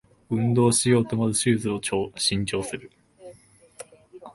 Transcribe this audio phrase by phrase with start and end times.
[0.31, 1.79] 運動しようとまずはシューズを
[2.17, 2.91] 新調する